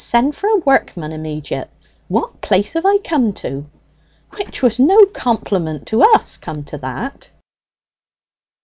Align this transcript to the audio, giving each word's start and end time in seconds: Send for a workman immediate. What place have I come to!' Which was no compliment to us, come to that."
Send 0.03 0.35
for 0.35 0.47
a 0.49 0.57
workman 0.57 1.11
immediate. 1.11 1.69
What 2.07 2.41
place 2.41 2.73
have 2.73 2.87
I 2.87 2.97
come 2.97 3.33
to!' 3.33 3.69
Which 4.35 4.63
was 4.63 4.79
no 4.79 5.05
compliment 5.05 5.85
to 5.89 6.01
us, 6.01 6.37
come 6.37 6.63
to 6.63 6.79
that." 6.79 7.29